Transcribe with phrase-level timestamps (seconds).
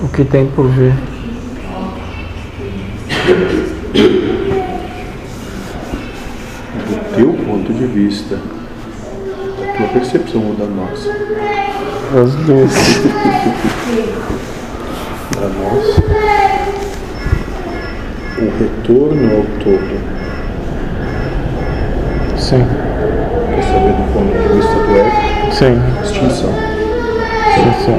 [0.00, 0.94] O que tem por vir.
[6.86, 11.10] Do teu ponto de vista, da tua percepção ou da nossa?
[11.10, 12.72] As duas.
[15.34, 16.02] Da nossa.
[18.38, 19.98] O retorno ao todo.
[22.38, 22.64] Sim.
[23.52, 25.52] Quer saber do ponto de vista do ego?
[25.52, 25.82] Sim.
[26.04, 26.54] Extinção.
[27.54, 27.98] Sim, sim.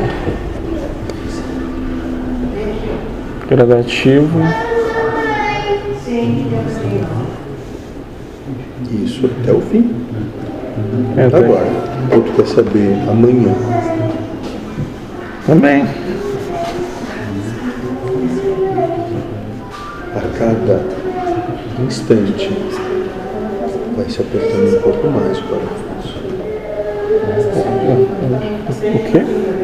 [3.50, 4.40] Gradativo.
[8.92, 9.92] Isso até o fim.
[11.18, 11.26] É.
[11.26, 11.66] Agora,
[12.14, 13.56] ou tu quer saber amanhã?
[15.48, 15.84] Também.
[20.16, 20.82] A cada
[21.84, 22.56] instante
[23.98, 26.20] vai se apertando um pouco mais o parafuso.
[28.84, 29.59] O quê?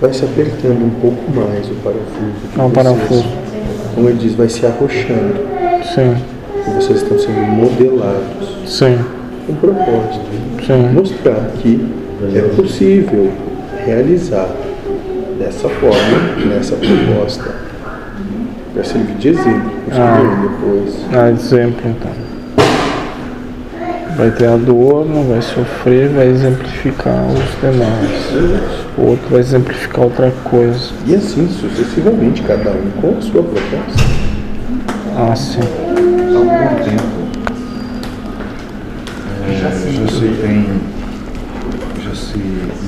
[0.00, 2.56] Vai se apertando um pouco mais o parafuso.
[2.56, 2.70] o vocês.
[2.70, 3.24] parafuso.
[3.94, 5.34] Como ele diz, vai se arrochando.
[5.94, 6.16] Sim.
[6.66, 8.98] E vocês estão sendo modelados Sim.
[9.46, 10.24] com propósito.
[10.66, 10.88] Sim.
[10.94, 11.86] Mostrar que
[12.34, 13.30] é possível
[13.84, 14.48] realizar
[15.38, 17.54] dessa forma, nessa proposta.
[18.74, 20.42] Vai servir de exemplo Ah.
[20.42, 20.94] depois.
[21.12, 22.29] Ah, exemplo então.
[24.16, 28.86] Vai ter a dor, não vai sofrer, vai exemplificar os demais.
[28.98, 30.90] O outro vai exemplificar outra coisa.
[31.06, 34.20] E assim sucessivamente, cada um com a sua proposta.
[35.16, 35.60] Ah, sim.
[35.60, 37.20] há algum tempo
[39.48, 40.66] é, já se tem,
[42.04, 42.38] já se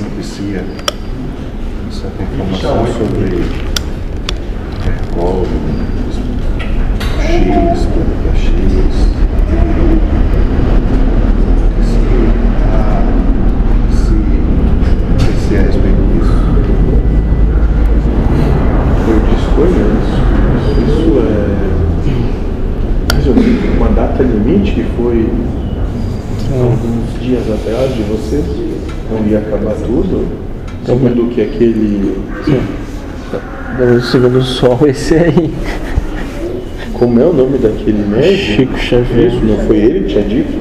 [0.00, 0.64] noticia
[1.90, 3.44] certa informação sobre
[4.84, 5.46] Mercol,
[7.20, 8.52] X, planeta X,
[11.82, 12.00] se
[12.72, 13.02] há,
[13.90, 14.16] se,
[15.48, 16.38] se é a respeito disso.
[19.08, 20.16] Eu desconheço.
[20.88, 21.32] Isso é
[23.12, 25.30] mais ou menos uma data limite que foi
[26.82, 28.44] alguns dias atrás de vocês.
[29.10, 30.26] Não ia acabar tudo.
[30.84, 32.22] Segundo que aquele.
[33.78, 35.54] Do segundo sol, esse aí.
[36.94, 38.36] Como é o nome daquele médico?
[38.36, 39.28] Chico Xavier.
[39.28, 40.52] Isso, não foi ele que tinha dito?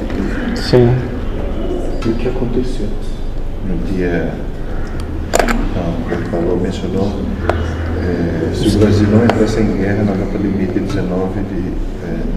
[0.56, 0.90] Sim.
[2.06, 2.88] E o que aconteceu?
[3.66, 4.34] no dia.
[5.76, 7.12] Não, ele falou, mencionou.
[8.02, 11.92] Eh, se o Brasil não entrasse em guerra na data limite 19 de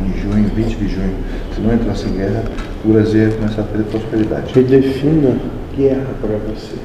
[0.04, 1.14] em junho, 20 de junho,
[1.54, 2.44] se não entrasse em guerra,
[2.84, 4.52] o Brasil ia começar a ter prosperidade.
[4.54, 5.36] Redefina
[5.76, 6.76] guerra para você.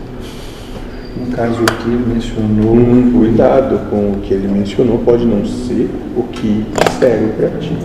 [1.18, 2.74] No caso aqui ele mencionou.
[2.74, 6.66] Hum, cuidado com o que ele mencionou, pode não ser o que
[7.00, 7.76] serve para ti.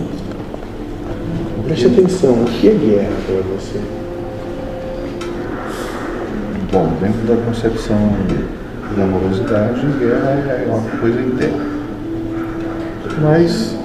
[1.65, 3.79] Preste atenção, o que é guerra para você?
[6.71, 7.97] Bom, dentro da concepção
[8.95, 11.65] da amorosidade, guerra é uma coisa interna.
[13.21, 13.75] Mas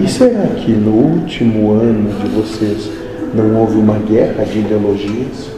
[0.00, 2.88] e será que no último ano de vocês
[3.34, 5.50] não houve uma guerra de ideologias?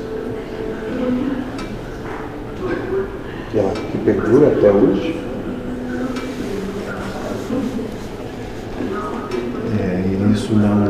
[3.50, 5.20] Que ela que perdura até hoje?
[9.78, 10.86] É, e isso não,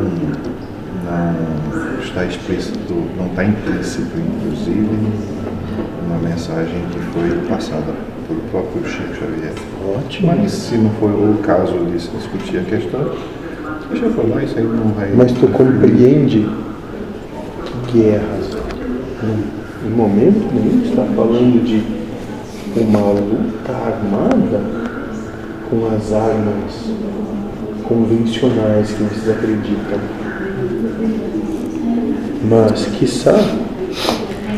[1.04, 4.88] não está explícito, não está implícito, inclusive,
[6.10, 7.94] uma mensagem que foi passada
[8.26, 9.52] pelo próprio Chico Xavier.
[9.96, 10.34] Ótimo.
[10.36, 13.12] Mas se não for o caso de se discutir a questão,
[13.90, 15.12] deixa eu falar, isso aí não vai.
[15.14, 16.48] Mas tu compreende
[17.86, 18.56] que guerras,
[19.84, 21.82] em momento nenhum, está falando de
[22.76, 24.60] uma luta armada
[25.68, 26.90] com as armas
[27.84, 29.98] convencionais que vocês acreditam.
[32.48, 33.38] Mas, quiçá,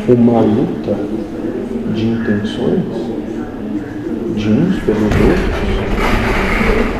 [0.07, 0.95] uma luta
[1.93, 3.13] de intenções
[4.35, 5.63] de uns pelos outros,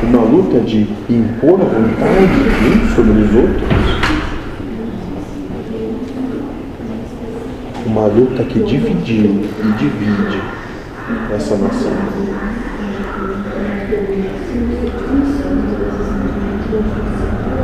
[0.02, 2.28] uma luta de impor a vontade
[2.60, 3.64] de uns sobre os outros,
[7.86, 10.40] uma luta que dividiu e divide
[11.34, 11.92] essa nação.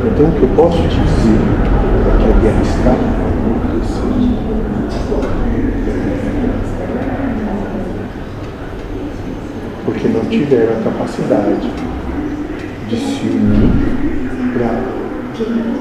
[0.03, 1.39] Então o que eu posso dizer
[2.07, 3.20] é que a guerra está
[10.01, 11.69] Porque não tiveram a capacidade
[12.89, 13.69] de se unir
[14.51, 14.81] para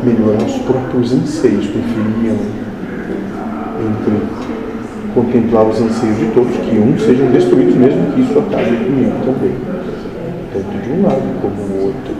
[0.05, 2.37] melhorar os próprios anseios, preferiam
[3.81, 4.21] entre
[5.15, 9.55] contemplar os anseios de todos, que uns sejam destruídos, mesmo que isso acabe comigo também.
[10.53, 12.13] Tanto de um lado como do outro.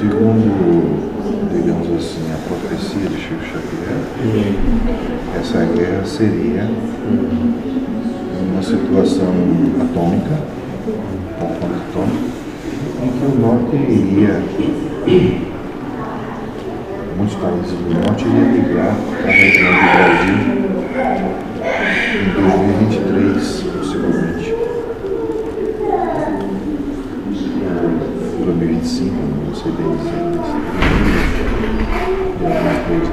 [0.00, 1.12] Segundo,
[1.52, 4.56] digamos assim, a profecia de Chico Xavier,
[5.40, 6.68] essa guerra seria
[8.50, 9.32] uma situação
[9.80, 10.61] atômica
[13.02, 14.42] em que o norte iria,
[17.16, 20.38] muitos países do norte iriam ligar a região do Brasil
[22.18, 24.46] em 2023, possivelmente.
[28.40, 29.14] Ou 2025,
[29.46, 30.20] não sei bem dizer,
[32.40, 33.12] mas alguma coisa.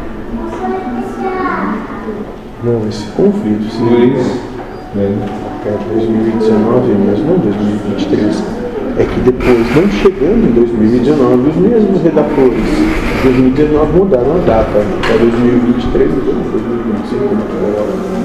[2.64, 3.82] Não, esse conflito se
[5.60, 8.44] até 2019, mas não 2023.
[8.98, 12.88] É que depois, não chegando em 2019, os mesmos redatores de
[13.24, 18.19] 2019 mudaram a data para 2023, 2025,